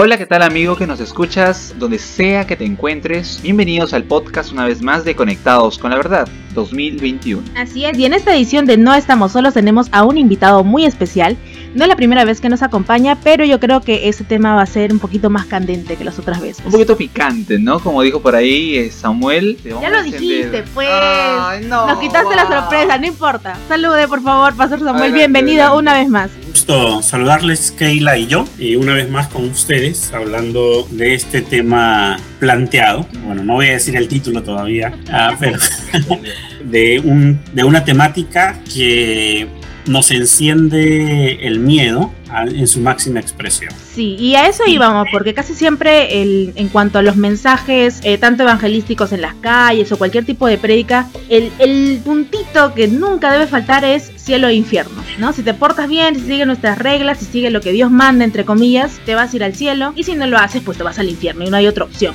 [0.00, 3.42] Hola, ¿qué tal amigo que nos escuchas donde sea que te encuentres?
[3.42, 7.42] Bienvenidos al podcast una vez más de Conectados con la Verdad 2021.
[7.56, 10.84] Así es, y en esta edición de No estamos solos tenemos a un invitado muy
[10.84, 11.36] especial.
[11.74, 14.62] No es la primera vez que nos acompaña, pero yo creo que este tema va
[14.62, 16.64] a ser un poquito más candente que las otras veces.
[16.64, 17.78] Un poquito picante, ¿no?
[17.78, 19.58] Como dijo por ahí eh, Samuel.
[19.62, 20.88] Ya lo dijiste, pues.
[20.90, 23.58] Ay, no, nos quitaste la sorpresa, no importa.
[23.68, 25.12] Salude, por favor, Pastor Samuel.
[25.12, 26.30] Bienvenido una vez más.
[26.48, 32.18] Gusto saludarles, Keila y yo, y una vez más con ustedes hablando de este tema
[32.40, 33.06] planteado.
[33.24, 35.58] Bueno, no voy a decir el título todavía, ah, pero
[36.64, 39.57] de, un, de una temática que
[39.88, 42.12] nos enciende el miedo
[42.46, 43.72] en su máxima expresión.
[43.92, 48.18] Sí, y a eso íbamos, porque casi siempre el, en cuanto a los mensajes, eh,
[48.18, 53.32] tanto evangelísticos en las calles o cualquier tipo de prédica, el, el, puntito que nunca
[53.32, 55.32] debe faltar es cielo e infierno, ¿no?
[55.32, 58.44] Si te portas bien, si sigues nuestras reglas, si sigues lo que Dios manda, entre
[58.44, 60.98] comillas, te vas a ir al cielo, y si no lo haces, pues te vas
[60.98, 62.14] al infierno y no hay otra opción.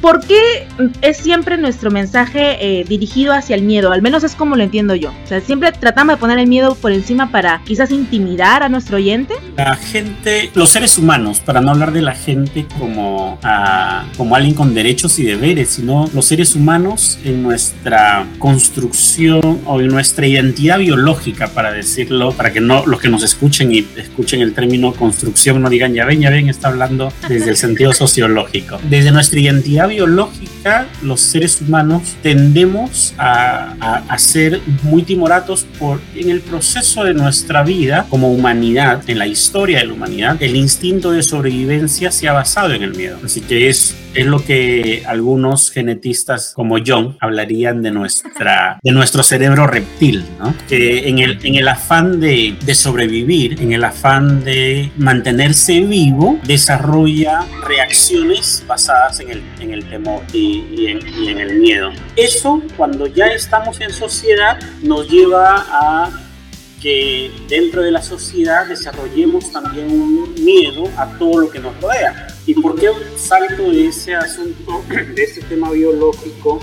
[0.00, 0.66] ¿Por qué
[1.02, 3.92] es siempre nuestro mensaje eh, dirigido hacia el miedo?
[3.92, 5.10] Al menos es como lo entiendo yo.
[5.24, 8.96] O sea, siempre tratamos de poner el miedo por encima para quizás intimidar a nuestro
[8.96, 14.34] oyente la gente, los seres humanos, para no hablar de la gente como, ah, como
[14.34, 20.26] alguien con derechos y deberes, sino los seres humanos en nuestra construcción o en nuestra
[20.26, 24.92] identidad biológica, para decirlo, para que no los que nos escuchen y escuchen el término
[24.94, 28.78] construcción no digan ya ven, ya ven, está hablando desde el sentido sociológico.
[28.88, 36.00] Desde nuestra identidad biológica, los seres humanos tendemos a, a, a ser muy timoratos por
[36.14, 40.40] en el proceso de nuestra vida como humanidad, en la historia historia de la humanidad,
[40.40, 43.18] el instinto de sobrevivencia se ha basado en el miedo.
[43.24, 49.24] Así que es, es lo que algunos genetistas como John hablarían de, nuestra, de nuestro
[49.24, 50.54] cerebro reptil, ¿no?
[50.68, 56.38] que en el, en el afán de, de sobrevivir, en el afán de mantenerse vivo,
[56.44, 61.90] desarrolla reacciones basadas en el, en el temor y, y, en, y en el miedo.
[62.14, 66.29] Eso, cuando ya estamos en sociedad, nos lleva a
[66.80, 72.26] que dentro de la sociedad desarrollemos también un miedo a todo lo que nos rodea.
[72.46, 76.60] ¿Y por qué salto de ese asunto, de ese tema biológico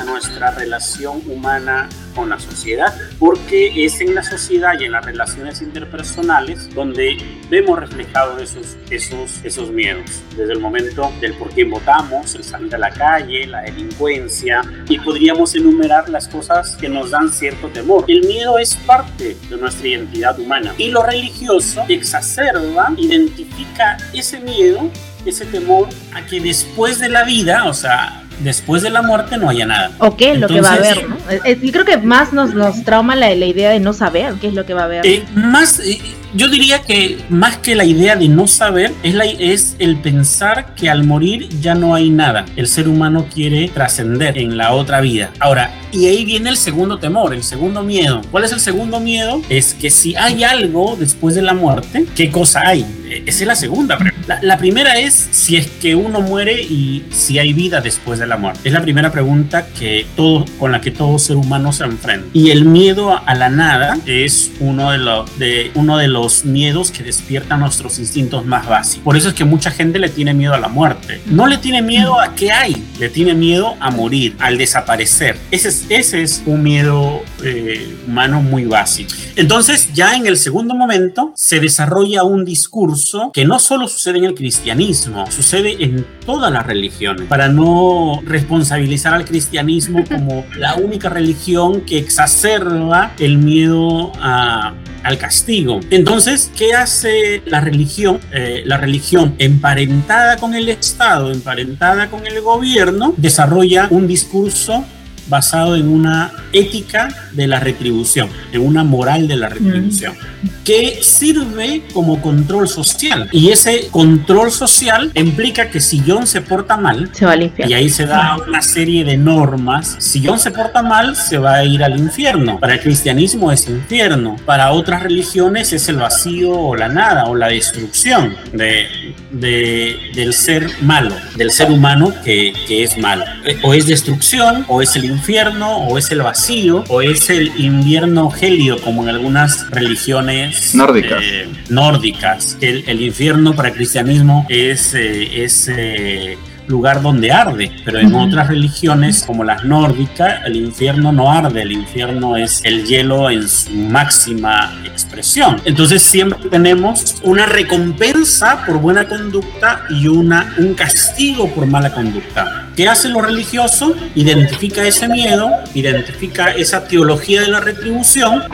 [0.00, 5.04] a nuestra relación humana con la sociedad, porque es en la sociedad y en las
[5.04, 7.16] relaciones interpersonales donde
[7.48, 12.74] vemos reflejados esos, esos, esos miedos, desde el momento del por qué votamos, el salir
[12.74, 18.04] a la calle, la delincuencia, y podríamos enumerar las cosas que nos dan cierto temor.
[18.08, 24.90] El miedo es parte de nuestra identidad humana y lo religioso exacerba, identifica ese miedo
[25.24, 29.48] ese temor a que después de la vida, o sea, después de la muerte no
[29.48, 29.90] haya nada.
[29.98, 31.16] O qué es lo que va a haber, ¿no?
[31.62, 34.54] Y creo que más nos, nos trauma la, la, idea de no saber qué es
[34.54, 35.06] lo que va a haber.
[35.06, 36.00] Eh, más, eh,
[36.34, 40.74] yo diría que más que la idea de no saber, es, la, es el pensar
[40.74, 42.46] que al morir ya no hay nada.
[42.56, 45.30] El ser humano quiere trascender en la otra vida.
[45.40, 48.20] Ahora, y ahí viene el segundo temor, el segundo miedo.
[48.30, 49.42] ¿Cuál es el segundo miedo?
[49.48, 52.86] Es que si hay algo después de la muerte, ¿qué cosa hay?
[53.26, 54.09] Esa es la segunda pregunta.
[54.42, 58.36] La, primera es si es que uno muere y si hay vida después de la
[58.36, 58.60] muerte.
[58.68, 62.28] Es la primera pregunta que todo, con la que todo ser humano se enfrenta.
[62.32, 68.46] Y el miedo a la nada es uno de, los miedos que despiertan nuestros instintos
[68.46, 69.04] más básicos.
[69.04, 71.20] Por eso es que mucha gente le tiene miedo a la muerte.
[71.26, 75.38] No le tiene miedo a qué hay, le tiene miedo a morir, al desaparecer.
[75.50, 79.12] Ese es, ese es un miedo eh, humano muy básico.
[79.34, 84.26] Entonces, ya en el segundo momento, se desarrolla un discurso que no solo sucede en
[84.26, 91.08] el cristianismo, sucede en todas las religiones, para no responsabilizar al cristianismo como la única
[91.08, 95.80] religión que exacerba el miedo a, al castigo.
[95.90, 98.20] Entonces, ¿qué hace la religión?
[98.32, 104.84] Eh, la religión emparentada con el Estado, emparentada con el gobierno, desarrolla un discurso
[105.30, 110.48] basado en una ética de la retribución, en una moral de la retribución, mm.
[110.64, 113.28] que sirve como control social.
[113.32, 117.70] Y ese control social implica que si John se porta mal, se va al infierno.
[117.70, 119.96] Y ahí se da una serie de normas.
[119.98, 122.58] Si John se porta mal, se va a ir al infierno.
[122.58, 124.36] Para el cristianismo es infierno.
[124.44, 128.86] Para otras religiones es el vacío o la nada o la destrucción de,
[129.30, 133.24] de, del ser malo, del ser humano que, que es malo.
[133.62, 135.19] O es destrucción, o es el infierno,
[135.60, 141.22] o es el vacío, o es el invierno gélido, como en algunas religiones nórdicas.
[141.22, 142.58] Eh, nórdicas.
[142.60, 146.36] El, el, infierno para el cristianismo es, eh, es eh,
[146.66, 151.72] lugar donde arde, pero en otras religiones como las nórdicas, el infierno no arde, el
[151.72, 155.60] infierno es el hielo en su máxima expresión.
[155.64, 162.69] Entonces siempre tenemos una recompensa por buena conducta y una, un castigo por mala conducta.
[162.80, 163.94] ¿Qué hace lo religioso?
[164.14, 168.44] Identifica ese miedo, identifica esa teología de la retribución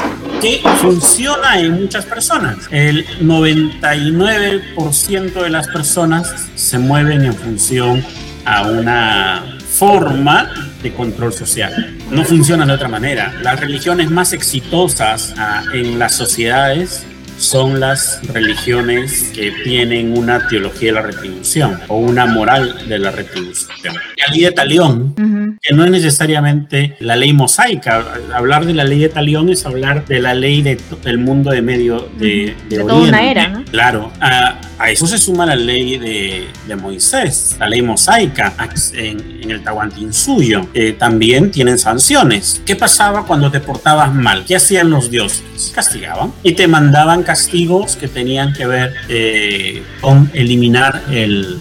[0.41, 2.57] que funciona en muchas personas.
[2.73, 8.05] El 99% de las personas se mueven en función
[8.45, 10.51] a una forma
[10.83, 11.97] de control social.
[12.11, 13.33] No funciona de otra manera.
[13.45, 17.07] Las religiones más exitosas ah, en las sociedades
[17.39, 23.11] son las religiones que tienen una teología de la retribución o una moral de la
[23.11, 23.95] retribución.
[24.31, 28.05] Ley de Talión, que no es necesariamente la ley mosaica.
[28.35, 31.63] Hablar de la ley de Talión es hablar de la ley de, del mundo de
[31.63, 33.49] medio de, de, toda una era.
[33.49, 33.65] ¿no?
[33.65, 38.55] Claro, a, a, eso se suma la ley de, de Moisés, la ley mosaica
[38.95, 40.69] en, en el Tahuantinsuyo.
[40.75, 42.63] Eh, también tienen sanciones.
[42.65, 44.45] ¿Qué pasaba cuando te portabas mal?
[44.45, 45.73] ¿Qué hacían los dioses?
[45.75, 51.59] Castigaban y te mandaban castigos que tenían que ver eh, con eliminar el,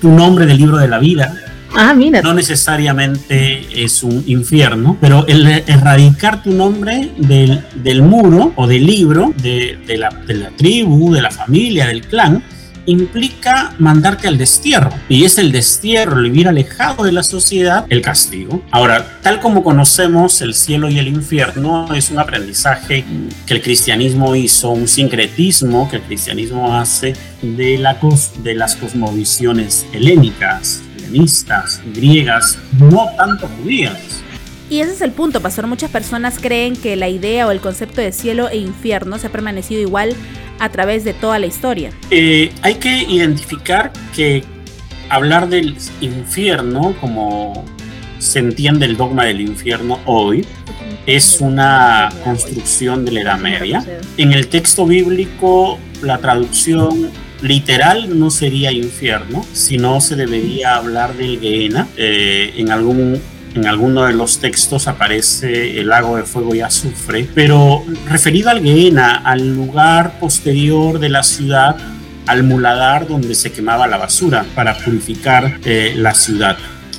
[0.00, 1.34] tu nombre del libro de la vida.
[1.76, 1.92] Ah.
[2.22, 8.86] No necesariamente es un infierno, pero el erradicar tu nombre del, del muro o del
[8.86, 12.42] libro de, la, de la tribu, de la familia, del clan,
[12.86, 14.90] implica mandarte al destierro.
[15.08, 18.62] Y es el destierro, el vivir alejado de la sociedad, el castigo.
[18.70, 23.04] Ahora, tal como conocemos el cielo y el infierno, es un aprendizaje
[23.46, 27.84] que el cristianismo hizo, un sincretismo que el cristianismo hace de,
[28.42, 30.82] de las cosmovisiones helénicas,
[31.92, 34.22] griegas, no tanto judías.
[34.70, 35.66] Y ese es el punto, pastor.
[35.66, 39.30] Muchas personas creen que la idea o el concepto de cielo e infierno se ha
[39.30, 40.14] permanecido igual
[40.58, 41.90] a través de toda la historia.
[42.10, 44.42] Eh, hay que identificar que
[45.08, 47.64] hablar del infierno, como
[48.18, 50.46] se entiende el dogma del infierno hoy,
[51.06, 53.84] es una construcción de la Edad Media.
[54.16, 57.10] En el texto bíblico, la traducción
[57.44, 61.86] literal no sería infierno, sino se debería hablar del Gehenna.
[61.96, 63.20] Eh, en algún
[63.54, 68.60] en alguno de los textos aparece el lago de fuego y azufre, pero referido al
[68.60, 71.76] Gehenna, al lugar posterior de la ciudad,
[72.26, 76.56] al muladar donde se quemaba la basura para purificar eh, la ciudad.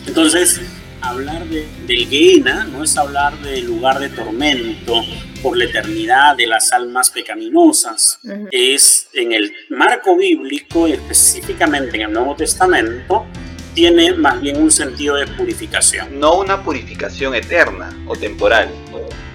[0.07, 0.61] Entonces,
[1.09, 5.01] hablar de, del Gehenna no es hablar del lugar de tormento
[5.41, 8.19] por la eternidad de las almas pecaminosas.
[8.23, 8.49] Uh -huh.
[8.51, 13.25] Es en el marco bíblico, y específicamente en el Nuevo Testamento,
[13.75, 16.19] tiene más bien un sentido de purificación.
[16.19, 18.69] No una purificación eterna o temporal.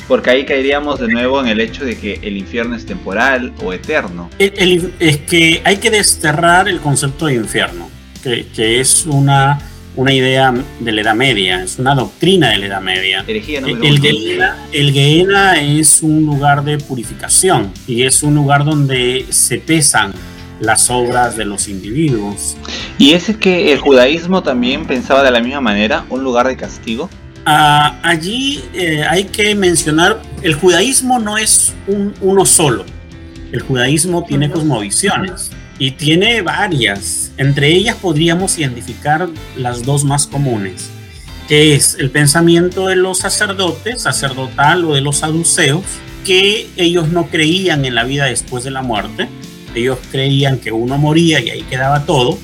[0.09, 3.73] Porque ahí caeríamos de nuevo en el hecho de que el infierno es temporal o
[3.73, 4.29] eterno.
[4.41, 7.89] El, el, es que hay que desterrar el concepto de infierno,
[8.21, 9.61] que, que es una,
[10.01, 13.23] una idea de la Edad Media, es una doctrina de la Edad Media.
[13.27, 19.27] El, el, Gehenna, el Gehenna es un lugar de purificación y es un lugar donde
[19.29, 20.15] se pesan
[20.59, 22.57] las obras de los individuos.
[22.97, 27.11] ¿Y es que el judaísmo también pensaba de la misma manera, un lugar de castigo?
[27.47, 32.87] Uh, allí eh, hay que mencionar, el judaísmo no es un, uno solo,
[33.53, 39.27] el judaísmo tiene cosmovisiones y tiene varias, entre ellas podríamos identificar
[39.57, 40.91] las dos más comunes,
[41.49, 45.83] que es el pensamiento de los sacerdotes, sacerdotal o de los saduceos,
[46.27, 49.27] que ellos no creían en la vida después de la muerte,
[49.75, 52.39] ellos creían que uno moría y ahí quedaba todo,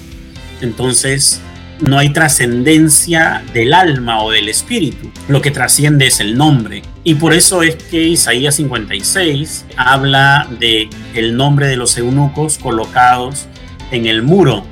[0.62, 1.42] entonces
[1.81, 6.80] no hay trascendencia del alma o del espíritu, lo que trasciende es el nombre.
[7.04, 13.44] Y por eso es que Isaías 56 habla de el nombre de los eunucos colocados
[13.90, 14.64] en el muro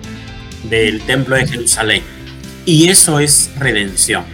[0.68, 2.02] del templo de Jerusalén.
[2.66, 4.24] Y eso es redención.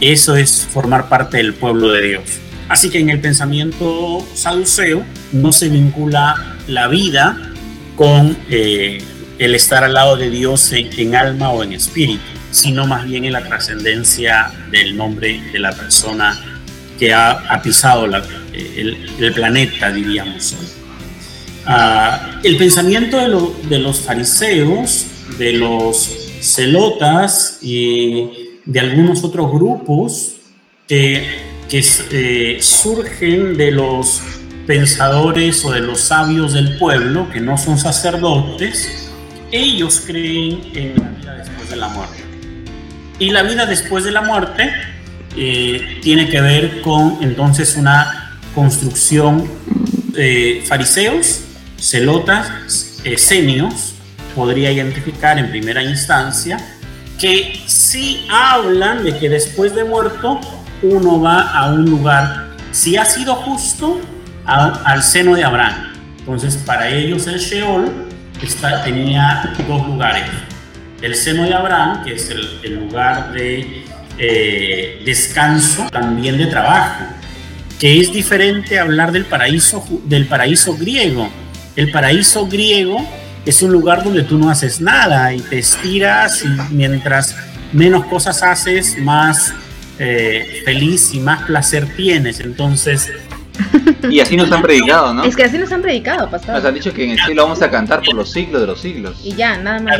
[0.00, 2.22] Eso es formar parte del pueblo de Dios.
[2.68, 7.52] Así que en el pensamiento saduceo no se vincula la vida
[7.96, 9.02] con eh,
[9.38, 13.32] el estar al lado de Dios en, alma o en espíritu, sino más bien en
[13.32, 16.38] la trascendencia del nombre de la persona
[16.98, 20.66] que ha, ha pisado el, planeta, diríamos hoy.
[21.66, 23.18] Uh, el pensamiento
[23.68, 25.06] de, los fariseos,
[25.38, 30.36] de los celotas y de algunos otros grupos
[30.86, 31.26] que,
[31.68, 34.20] que eh, surgen de los
[34.66, 39.10] pensadores o de los sabios del pueblo, que no son sacerdotes,
[39.50, 42.22] ellos creen en la vida después de la muerte.
[43.18, 44.70] Y la vida después de la muerte
[45.36, 49.50] eh, tiene que ver con entonces una construcción
[50.16, 51.40] eh, fariseos,
[51.78, 53.94] celotas, esenios,
[54.38, 56.58] podría identificar en primera instancia,
[57.18, 60.40] que sí hablan de que después de muerto
[60.80, 64.00] uno va a un lugar, si ha sido justo,
[64.44, 65.92] al seno de Abraham.
[66.20, 68.06] Entonces, para ellos el Sheol
[68.84, 70.22] tenía dos lugares.
[71.02, 73.82] El seno de Abraham, que es el, lugar de
[74.18, 77.06] eh, descanso, también de trabajo,
[77.80, 81.28] que es diferente hablar del paraíso, del paraíso griego.
[81.74, 83.04] El paraíso griego
[83.48, 87.34] es un lugar donde tú no haces nada y te estiras y mientras
[87.72, 89.54] menos cosas haces, más
[89.98, 92.40] eh, feliz y más placer tienes.
[92.40, 93.10] Entonces...
[94.10, 95.24] Y así nos han predicado, ¿no?
[95.24, 96.54] Es que así nos han predicado, pastor.
[96.54, 98.80] Nos han dicho que en el cielo vamos a cantar por los siglos de los
[98.80, 99.20] siglos.
[99.22, 99.96] Y ya, nada más.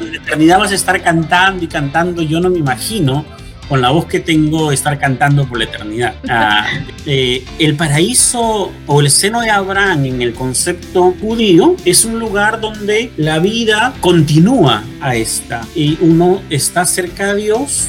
[0.00, 3.26] En la eternidad vas a estar cantando y cantando, yo no me imagino
[3.70, 6.14] con la voz que tengo, estar cantando por la eternidad.
[6.32, 6.66] Ah,
[7.06, 12.60] eh, el paraíso o el seno de Abraham en el concepto judío es un lugar
[12.60, 17.88] donde la vida continúa a esta y uno está cerca de Dios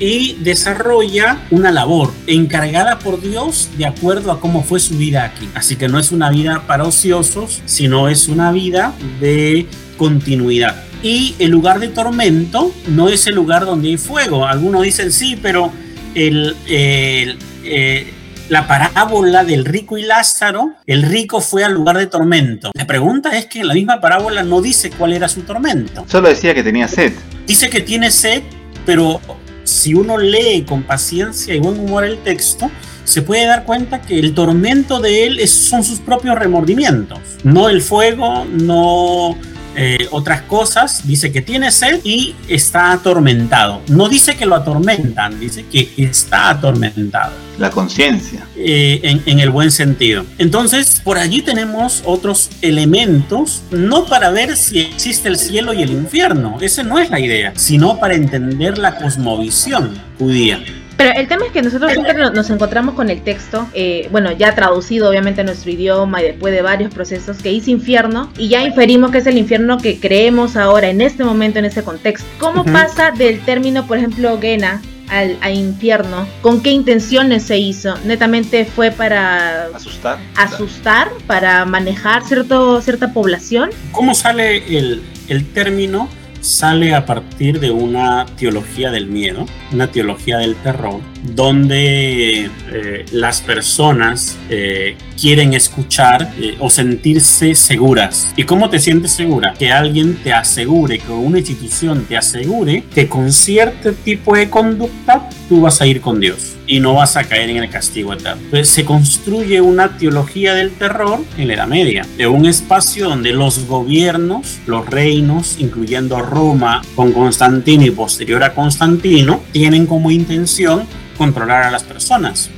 [0.00, 5.48] y desarrolla una labor encargada por Dios de acuerdo a cómo fue su vida aquí.
[5.54, 10.91] Así que no es una vida para ociosos, sino es una vida de continuidad.
[11.02, 14.46] Y el lugar de tormento no es el lugar donde hay fuego.
[14.46, 15.72] Algunos dicen sí, pero
[16.14, 18.12] el, eh,
[18.48, 22.70] la parábola del rico y Lázaro, el rico fue al lugar de tormento.
[22.74, 26.04] La pregunta es que en la misma parábola no dice cuál era su tormento.
[26.08, 27.12] Solo decía que tenía sed.
[27.46, 28.42] Dice que tiene sed,
[28.86, 29.20] pero
[29.64, 32.70] si uno lee con paciencia y buen humor el texto,
[33.04, 37.82] se puede dar cuenta que el tormento de él son sus propios remordimientos, no el
[37.82, 39.36] fuego, no
[39.76, 43.80] eh, otras cosas, dice que tiene sed y está atormentado.
[43.88, 47.32] No dice que lo atormentan, dice que está atormentado.
[47.58, 48.46] La conciencia.
[48.56, 50.24] Eh, en, en, el buen sentido.
[50.38, 55.90] Entonces, por allí tenemos otros elementos, no para ver si existe el cielo y el
[55.90, 60.62] infierno, esa no es la idea, sino para entender la cosmovisión judía.
[61.02, 64.54] Pero el tema es que nosotros siempre nos encontramos con el texto, eh, bueno, ya
[64.54, 68.62] traducido obviamente a nuestro idioma y después de varios procesos, que dice infierno, y ya
[68.62, 72.28] inferimos que es el infierno que creemos ahora, en este momento, en este contexto.
[72.38, 77.98] ¿Cómo pasa del término, por ejemplo, Gena, al, infierno, ¿con qué intenciones se hizo?
[78.04, 83.70] Netamente fue para asustar, asustar, para manejar cierto, cierta población.
[83.90, 86.08] ¿Cómo sale el, el término?
[86.42, 93.40] Sale a partir de una teología del miedo, una teología del terror, donde eh, las
[93.40, 98.32] personas eh, quieren escuchar eh, o sentirse seguras.
[98.36, 99.54] ¿Y cómo te sientes segura?
[99.58, 105.28] Que alguien te asegure, que una institución te asegure que con cierto tipo de conducta
[105.48, 108.42] tú vas a ir con Dios y no vas a caer en el castigo eterno.
[108.44, 113.32] Entonces se construye una teología del terror en la Edad Media, de un espacio donde
[113.32, 120.86] los gobiernos, los reinos, incluyendo Roma con Constantino y posterior a Constantino, tienen como intención
[121.24, 122.50] controlar a las personas.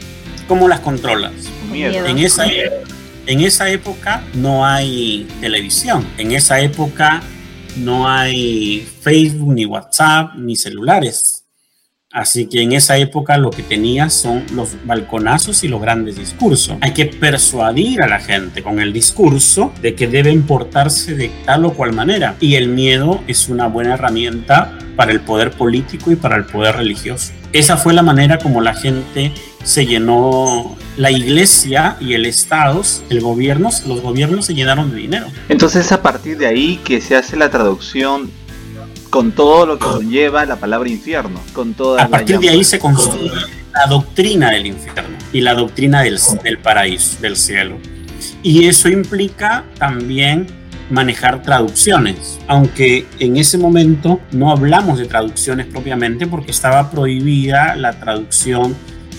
[0.49, 1.33] ¿Cómo las controlas?
[1.73, 7.23] En esa, en esa época no hay televisión, en esa época
[7.77, 11.44] no hay Facebook, ni WhatsApp, ni celulares
[12.15, 16.77] Así que en esa época lo que tenía son los balconazos y los grandes discursos.
[16.81, 21.65] Hay que persuadir a la gente con el discurso de que deben portarse de tal
[21.65, 22.37] o cual manera.
[22.39, 26.77] Y el miedo es una buena herramienta para el poder político y para el poder
[26.77, 27.33] religioso.
[27.53, 29.33] Esa fue la manera como la gente
[29.65, 32.81] se llenó la iglesia y el Estado,
[33.11, 35.27] el gobierno, los gobiernos se llenaron de dinero.
[35.49, 38.31] Entonces a partir de ahí que se hace la traducción
[39.15, 42.81] con todo lo que conlleva la palabra infierno, con toda A partir de ahí se
[42.81, 43.31] construye
[43.73, 47.79] la doctrina del infierno y la doctrina del, del paraíso, del cielo.
[48.43, 50.49] Y eso implica también
[50.91, 57.93] manejar traducciones, aunque en ese momento no hablamos de traducciones propiamente porque estaba prohibida la
[57.93, 58.75] traducción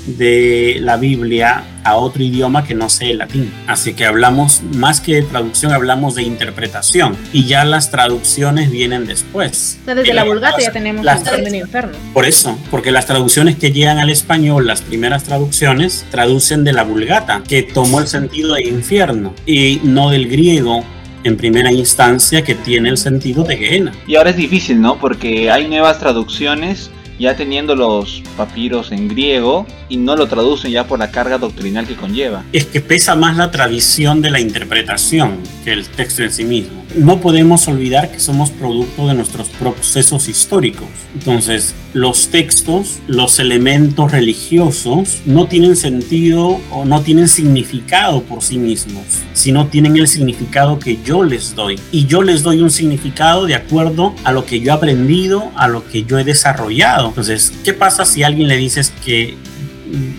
[0.05, 3.53] de la Biblia a otro idioma que no sea el latín.
[3.67, 9.05] Así que hablamos más que de traducción, hablamos de interpretación y ya las traducciones vienen
[9.05, 9.79] después.
[9.85, 11.93] desde la Vulgata ya tenemos el término infierno.
[12.13, 16.83] Por eso, porque las traducciones que llegan al español, las primeras traducciones, traducen de la
[16.83, 20.83] Vulgata, que tomó el sentido de infierno y no del griego
[21.23, 23.91] en primera instancia que tiene el sentido de Gehenna.
[24.07, 24.99] Y ahora es difícil, ¿no?
[24.99, 30.87] Porque hay nuevas traducciones ya teniendo los papiros en griego y no lo traducen ya
[30.87, 32.43] por la carga doctrinal que conlleva.
[32.51, 36.85] Es que pesa más la tradición de la interpretación que el texto en sí mismo.
[36.95, 40.87] No podemos olvidar que somos producto de nuestros procesos históricos.
[41.13, 48.57] Entonces, los textos, los elementos religiosos no tienen sentido o no tienen significado por sí
[48.57, 49.03] mismos,
[49.33, 51.79] sino tienen el significado que yo les doy.
[51.91, 55.67] Y yo les doy un significado de acuerdo a lo que yo he aprendido, a
[55.67, 57.04] lo que yo he desarrollado.
[57.09, 59.35] Entonces, ¿qué pasa si a alguien le dices que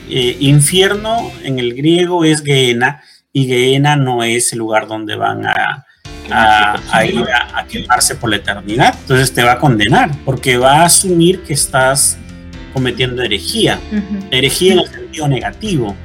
[0.09, 3.03] eh, infierno en el griego es Gehenna
[3.33, 5.85] y Gehenna no es el lugar donde van a,
[6.31, 7.25] a, ir
[7.55, 8.95] a, quemarse por la eternidad.
[9.01, 12.17] Entonces te va a condenar porque va a asumir que estás
[12.73, 13.79] cometiendo herejía.
[14.31, 15.97] Herejía en el sentido negativo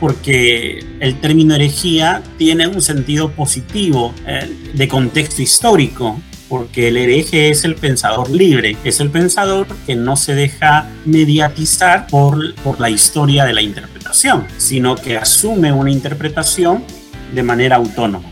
[0.00, 7.50] porque el término herejía tiene un sentido positivo eh, de contexto histórico porque el hereje
[7.50, 12.90] es el pensador libre, es el pensador que no se deja mediatizar por, por la
[12.90, 16.84] historia de la interpretación, sino que asume una interpretación
[17.34, 18.28] de manera autónoma,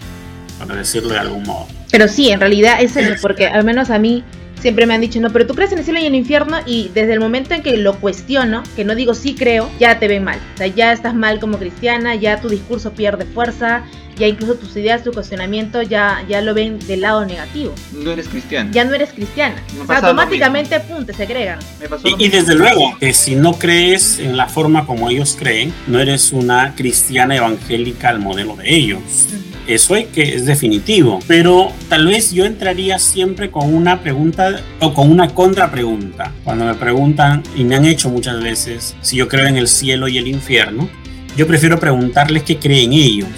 [0.58, 1.66] para decirlo de algún modo.
[1.90, 4.24] Pero sí, en realidad es eso, porque al menos a mí
[4.62, 6.58] siempre me han dicho, no, pero tú crees en el cielo y en el infierno
[6.64, 10.06] y desde el momento en que lo cuestiono, que no digo sí creo, ya te
[10.06, 10.38] ven mal.
[10.54, 13.82] O sea, ya estás mal como cristiana, ya tu discurso pierde fuerza,
[14.16, 17.74] ya incluso tus ideas, tu cuestionamiento ya, ya lo ven del lado negativo.
[17.92, 18.70] No eres cristiana.
[18.72, 19.56] Ya no eres cristiana.
[19.88, 21.58] automáticamente, pum, te segregan.
[22.04, 25.98] Y, y, desde luego, que si no crees en la forma como ellos creen, no
[25.98, 29.28] eres una cristiana evangélica al modelo de ellos.
[29.66, 31.20] Eso es que es definitivo.
[31.26, 36.32] Pero tal vez yo entraría siempre con una pregunta o con una contrapregunta.
[36.44, 40.08] Cuando me preguntan, y me han hecho muchas veces, si yo creo en el cielo
[40.08, 40.88] y el infierno,
[41.36, 43.28] yo prefiero preguntarles qué creen ellos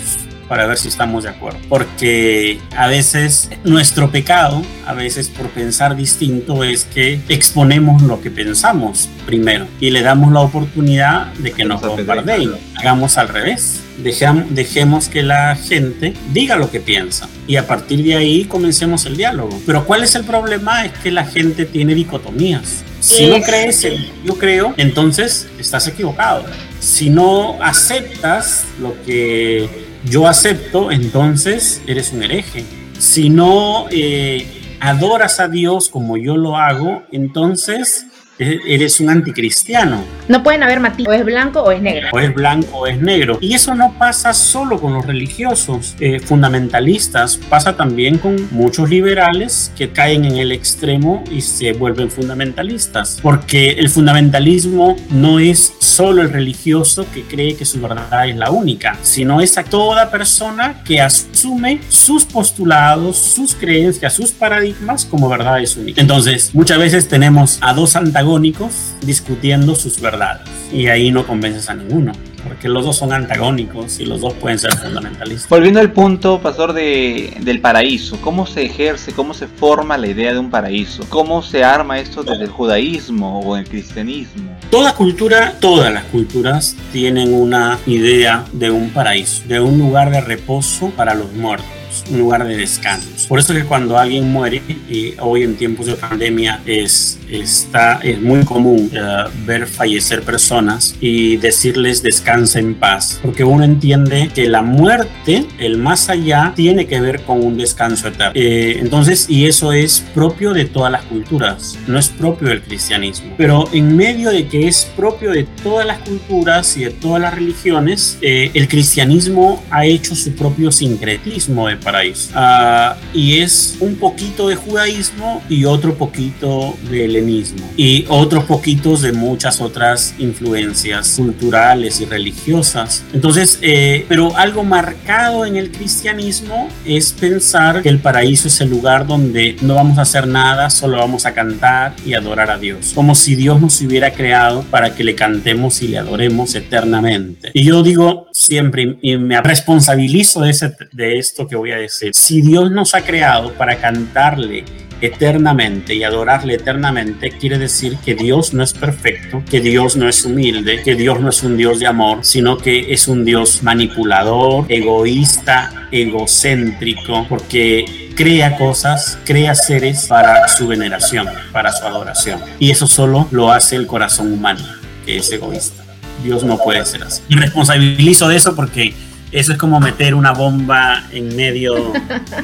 [0.55, 1.59] para ver si estamos de acuerdo.
[1.69, 8.31] Porque a veces nuestro pecado, a veces por pensar distinto, es que exponemos lo que
[8.31, 12.53] pensamos primero y le damos la oportunidad de que nos bombardeen.
[12.77, 13.81] Hagamos al revés.
[13.99, 19.07] Dejamos, dejemos que la gente diga lo que piensa y a partir de ahí comencemos
[19.07, 19.61] el diálogo.
[19.67, 20.85] Pero ¿cuál es el problema?
[20.85, 22.85] Es que la gente tiene dicotomías.
[23.01, 26.45] Si no crees en yo creo, entonces estás equivocado.
[26.81, 32.65] Si no aceptas lo que yo acepto, entonces eres un hereje.
[32.99, 38.07] Si no eh, adoras a Dios como yo lo hago, entonces
[38.39, 40.05] eres un anticristiano.
[40.29, 42.09] No pueden haber matices, o es blanco o es negro.
[42.13, 43.39] O es blanco o es negro.
[43.41, 49.73] Y eso no pasa solo con los religiosos eh, fundamentalistas, pasa también con muchos liberales
[49.77, 53.19] que caen en el extremo y se vuelven fundamentalistas.
[53.23, 58.51] Porque el fundamentalismo no es solo el religioso que cree que su verdad es la
[58.51, 65.29] única, sino es a toda persona que asume sus postulados, sus creencias, sus paradigmas como
[65.29, 66.01] verdades únicas.
[66.01, 70.49] Entonces, muchas veces tenemos a dos antagónicos discutiendo sus verdades.
[70.73, 74.59] Y ahí no convences a ninguno, porque los dos son antagónicos y los dos pueden
[74.59, 75.49] ser fundamentalistas.
[75.49, 80.33] Volviendo al punto, pastor, de, del paraíso, ¿cómo se ejerce, cómo se forma la idea
[80.33, 81.05] de un paraíso?
[81.11, 84.57] ¿Cómo se arma esto desde el judaísmo o el cristianismo?
[84.71, 90.23] Toda cultura, todas las culturas tienen una idea de un paraíso, de un lugar de
[90.23, 93.29] reposo para los muertos un lugar de descanso.
[93.29, 98.21] Por eso que cuando alguien muere, y hoy en tiempos de pandemia es, está, es
[98.21, 104.49] muy común eh, ver fallecer personas y decirles descansa en paz, porque uno entiende que
[104.49, 108.33] la muerte, el más allá, tiene que ver con un descanso eterno.
[108.35, 113.35] Eh, entonces, y eso es propio de todas las culturas, no es propio del cristianismo.
[113.37, 117.35] Pero en medio de que es propio de todas las culturas y de todas las
[117.35, 122.31] religiones, eh, el cristianismo ha hecho su propio sincretismo de paraíso.
[122.35, 127.71] Ah, y es un poquito de judaísmo y otro poquito de helenismo.
[127.77, 133.05] Y otros poquitos de muchas otras influencias culturales y religiosas.
[133.13, 138.71] Entonces, eh, pero algo marcado en el cristianismo es pensar que el paraíso es el
[138.71, 142.93] lugar donde no vamos a hacer nada, solo vamos a cantar y adorar a Dios.
[142.95, 147.51] Como si Dios nos hubiera creado para que le cantemos y le adoremos eternamente.
[147.53, 152.43] Y yo digo siempre, me responsabilizo de, ese, de esto que voy a decir, si
[152.43, 154.65] Dios nos ha creado para cantarle
[155.01, 160.25] eternamente y adorarle eternamente, quiere decir que Dios no es perfecto, que Dios no es
[160.25, 164.67] humilde, que Dios no es un Dios de amor, sino que es un Dios manipulador,
[164.69, 172.41] egoísta, egocéntrico, porque crea cosas, crea seres para su veneración, para su adoración.
[172.59, 174.65] Y eso solo lo hace el corazón humano,
[175.07, 175.84] que es egoísta.
[176.25, 177.23] Dios no puede ser así.
[177.29, 178.95] Y responsabilizo de eso porque
[179.31, 181.93] eso es como meter una bomba en medio.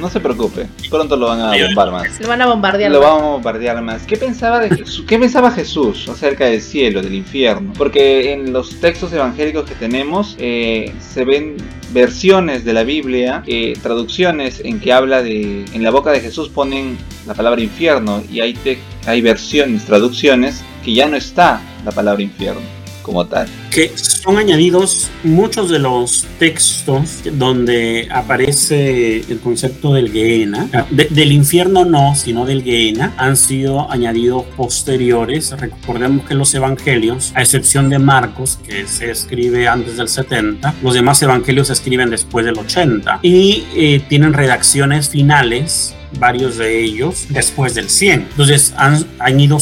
[0.00, 2.20] No se preocupe, pronto lo van a bombar más.
[2.20, 2.90] Lo van a bombardear.
[2.90, 4.02] Lo vamos a bombardear más.
[4.02, 5.04] ¿Qué pensaba de Jesús?
[5.06, 7.72] ¿Qué pensaba Jesús acerca del cielo, del infierno?
[7.78, 11.56] Porque en los textos evangélicos que tenemos eh, se ven
[11.92, 16.48] versiones de la Biblia, eh, traducciones en que habla de, en la boca de Jesús
[16.48, 18.58] ponen la palabra infierno y hay,
[19.06, 23.48] hay versiones, traducciones que ya no está la palabra infierno como tal.
[23.70, 30.68] Que son añadidos muchos de los textos donde aparece el concepto del Gehenna.
[30.72, 33.14] Ah, del infierno no, sino del Gehenna.
[33.16, 35.52] Han sido añadidos posteriores.
[35.58, 40.94] Recordemos que los evangelios, a excepción de Marcos, que se escribe antes del 70, los
[40.94, 47.26] demás evangelios se escriben después del 80 y eh, tienen redacciones finales varios de ellos
[47.28, 48.28] después del 100.
[48.30, 49.58] Entonces han, han ido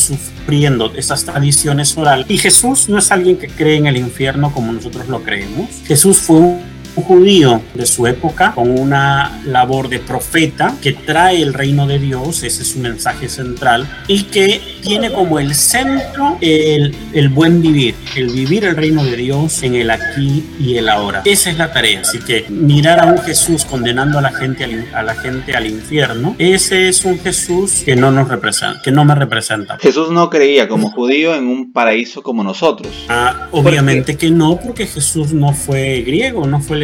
[0.48, 2.24] sufriendo estas tradiciones orales.
[2.30, 5.68] Y Jesús no es alguien que cree en el infierno como nosotros lo creemos.
[5.84, 6.62] Jesús fue un
[7.02, 12.42] judío de su época con una labor de profeta que trae el reino de Dios,
[12.42, 17.94] ese es su mensaje central, y que tiene como el centro el, el buen vivir,
[18.16, 21.22] el vivir el reino de Dios en el aquí y el ahora.
[21.24, 24.86] Esa es la tarea, así que mirar a un Jesús condenando a la gente al,
[24.94, 29.04] a la gente al infierno, ese es un Jesús que no nos representa, que no
[29.04, 29.78] me representa.
[29.78, 33.06] Jesús no creía como judío en un paraíso como nosotros.
[33.08, 36.76] Ah, obviamente que no, porque Jesús no fue griego, no fue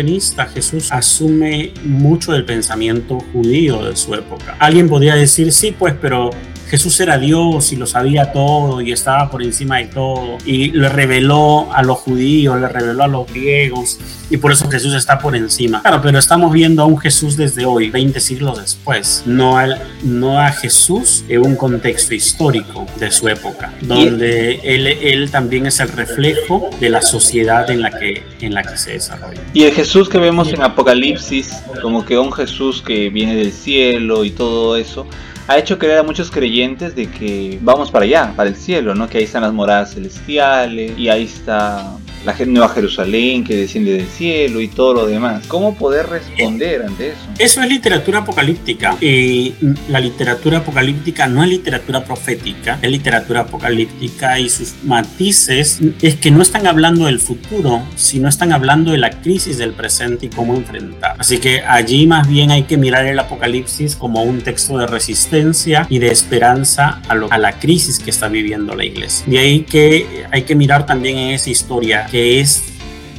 [0.47, 4.57] Jesús asume mucho del pensamiento judío de su época.
[4.59, 6.31] Alguien podría decir, sí, pues, pero
[6.75, 10.89] Jesús era Dios y lo sabía todo y estaba por encima de todo y le
[10.89, 15.37] reveló a los judíos, le reveló a los griegos y por eso Jesús está por
[15.37, 15.83] encima.
[15.83, 20.41] Claro, pero estamos viendo a un Jesús desde hoy, 20 siglos después, no, al, no
[20.41, 25.91] a Jesús en un contexto histórico de su época, donde él, él también es el
[25.91, 29.41] reflejo de la sociedad en la que, en la que se desarrolla.
[29.53, 34.25] Y el Jesús que vemos en Apocalipsis, como que un Jesús que viene del cielo
[34.25, 35.07] y todo eso,
[35.47, 39.09] ha hecho creer a muchos creyentes de que vamos para allá, para el cielo, ¿no?
[39.09, 44.07] Que ahí están las moradas celestiales y ahí está la Nueva Jerusalén que desciende del
[44.07, 45.47] cielo y todo lo demás.
[45.47, 47.21] ¿Cómo poder responder ante eso?
[47.39, 48.97] Eso es literatura apocalíptica.
[49.01, 49.55] Y
[49.89, 56.31] la literatura apocalíptica no es literatura profética, es literatura apocalíptica y sus matices es que
[56.31, 60.55] no están hablando del futuro, sino están hablando de la crisis del presente y cómo
[60.55, 61.17] enfrentar.
[61.19, 65.87] Así que allí más bien hay que mirar el apocalipsis como un texto de resistencia
[65.89, 69.25] y de esperanza a, a la crisis que está viviendo la iglesia.
[69.27, 72.63] De ahí que hay que mirar también en esa historia que es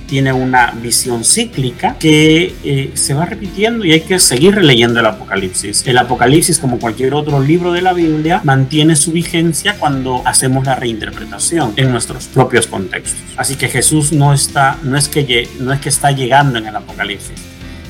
[0.08, 5.06] tiene una visión cíclica que eh, se va repitiendo y hay que seguir releyendo el
[5.06, 5.86] Apocalipsis.
[5.86, 10.76] El Apocalipsis, como cualquier otro libro de la Biblia, mantiene su vigencia cuando hacemos la
[10.76, 13.20] reinterpretación en nuestros propios contextos.
[13.36, 16.76] Así que Jesús no está, no es que, no es que está llegando en el
[16.78, 17.42] Apocalipsis,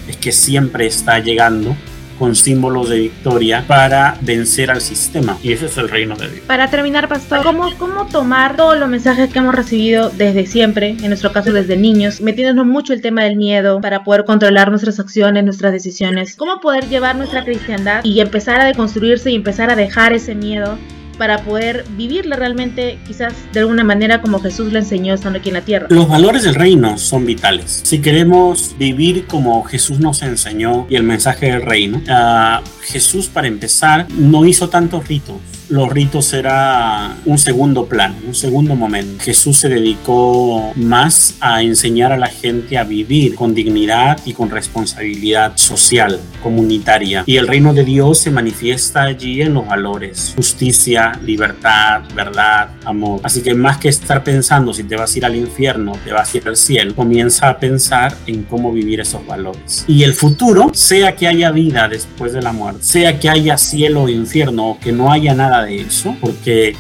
[0.08, 1.76] es que siempre está llegando
[2.18, 5.38] con símbolos de victoria para vencer al sistema.
[5.44, 6.42] Y ese es el reino de Dios.
[6.48, 11.08] Para terminar, pastor, ¿cómo, cómo tomar todos los mensajes que hemos recibido desde siempre, en
[11.08, 15.44] nuestro caso desde niños, metiéndonos mucho el tema del miedo para poder controlar nuestras acciones,
[15.44, 16.36] nuestras decisiones?
[16.36, 20.78] ¿Cómo poder llevar nuestra cristiandad y empezar a deconstruirse y empezar a dejar ese miedo
[21.16, 25.56] para poder vivirla realmente quizás de alguna manera como Jesús le enseñó estando aquí en
[25.56, 25.88] la tierra.
[25.90, 27.82] Los valores del reino son vitales.
[27.84, 33.48] Si queremos vivir como Jesús nos enseñó y el mensaje del reino, uh, Jesús para
[33.48, 35.38] empezar no hizo tantos ritos
[35.70, 39.24] los ritos era un segundo plan, un segundo momento.
[39.24, 44.50] Jesús se dedicó más a enseñar a la gente a vivir con dignidad y con
[44.50, 47.24] responsabilidad social, comunitaria.
[47.26, 53.22] Y el reino de Dios se manifiesta allí en los valores, justicia, libertad, verdad, amor.
[53.24, 56.34] Así que más que estar pensando si te vas a ir al infierno, te vas
[56.34, 59.86] a ir al cielo, comienza a pensar en cómo vivir esos valores.
[59.88, 64.04] Y el futuro, sea que haya vida después de la muerte, sea que haya cielo
[64.04, 66.76] o infierno o que no haya nada de eso, porque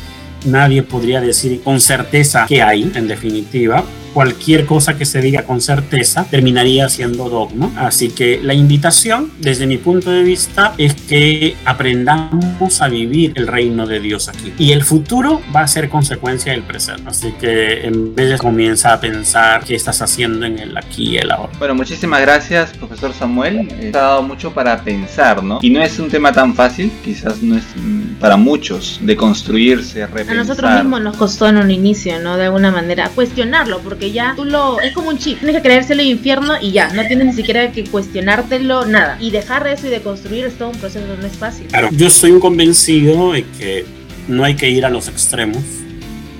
[0.45, 3.83] nadie podría decir con certeza que hay, en definitiva,
[4.15, 7.69] cualquier cosa que se diga con certeza terminaría siendo dogma.
[7.75, 13.45] Así que la invitación, desde mi punto de vista, es que aprendamos a vivir el
[13.45, 14.53] reino de Dios aquí.
[14.57, 17.03] Y el futuro va a ser consecuencia del presente.
[17.07, 21.17] Así que en vez de comienza a pensar qué estás haciendo en el aquí y
[21.17, 21.51] el ahora.
[21.59, 23.67] Bueno, muchísimas gracias, profesor Samuel.
[23.81, 25.59] Eh, ha dado mucho para pensar, ¿no?
[25.61, 30.07] Y no es un tema tan fácil, quizás no es mm, para muchos, de construirse,
[30.07, 30.37] repensar.
[30.37, 32.37] A nosotros mismos nos costó en un inicio, ¿no?
[32.37, 34.79] De alguna manera, cuestionarlo, porque ya tú lo.
[34.79, 35.39] Es como un chip.
[35.39, 36.91] Tienes que creérselo el infierno y ya.
[36.93, 39.17] No tienes ni siquiera que cuestionártelo, nada.
[39.19, 41.67] Y dejar eso y de construir es todo un proceso, no es fácil.
[41.67, 43.85] Claro, yo soy un convencido de que
[44.27, 45.63] no hay que ir a los extremos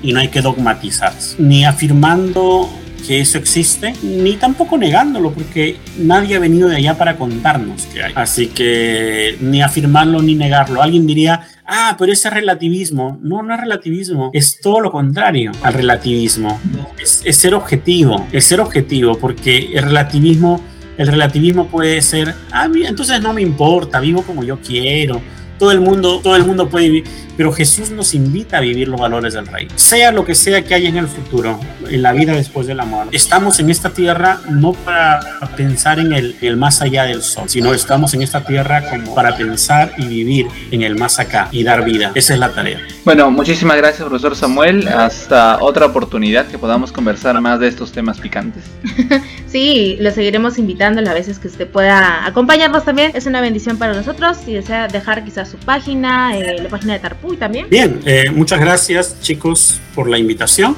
[0.02, 1.36] y no hay que dogmatizarse.
[1.38, 2.70] Ni afirmando
[3.06, 8.02] que eso existe, ni tampoco negándolo, porque nadie ha venido de allá para contarnos que
[8.02, 8.12] hay.
[8.14, 10.82] Así que ni afirmarlo ni negarlo.
[10.82, 13.18] Alguien diría, ah, pero ese relativismo.
[13.22, 16.60] No, no es relativismo, es todo lo contrario al relativismo.
[17.00, 20.60] Es, es ser objetivo, es ser objetivo, porque el relativismo,
[20.98, 25.20] el relativismo puede ser, ah, entonces no me importa, vivo como yo quiero.
[25.58, 27.04] Todo el mundo, todo el mundo puede vivir
[27.36, 29.68] pero Jesús nos invita a vivir los valores del rey.
[29.76, 33.08] Sea lo que sea que haya en el futuro, en la vida después del amor,
[33.12, 35.20] estamos en esta tierra no para
[35.56, 39.36] pensar en el, el más allá del sol, sino estamos en esta tierra como para
[39.36, 42.12] pensar y vivir en el más acá y dar vida.
[42.14, 42.80] Esa es la tarea.
[43.04, 44.88] Bueno, muchísimas gracias, profesor Samuel.
[44.88, 48.64] Hasta otra oportunidad que podamos conversar más de estos temas picantes.
[49.46, 53.12] sí, lo seguiremos invitando las veces que usted pueda acompañarnos también.
[53.14, 54.38] Es una bendición para nosotros.
[54.44, 57.68] Si desea dejar quizás su página, eh, la página de Tarpu también.
[57.70, 60.76] Bien, eh, muchas gracias chicos por la invitación.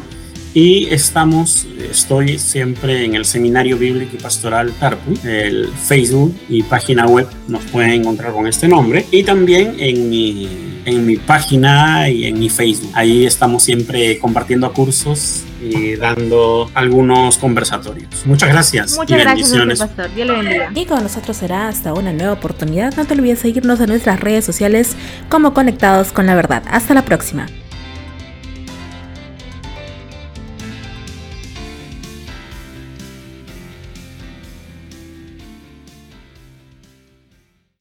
[0.54, 7.06] Y estamos, estoy siempre en el Seminario Bíblico y Pastoral Tarpu, el Facebook y página
[7.06, 9.04] web nos pueden encontrar con este nombre.
[9.10, 10.48] Y también en mi,
[10.88, 12.90] en mi página y en mi Facebook.
[12.94, 18.08] Ahí estamos siempre compartiendo cursos y dando algunos conversatorios.
[18.24, 18.96] Muchas gracias.
[18.96, 20.14] Muchas gracias, pastor.
[20.14, 20.70] Dios le bendiga.
[20.74, 22.94] Y con nosotros será hasta una nueva oportunidad.
[22.96, 24.96] No te olvides seguirnos en nuestras redes sociales
[25.28, 26.62] como Conectados con la Verdad.
[26.70, 27.46] Hasta la próxima.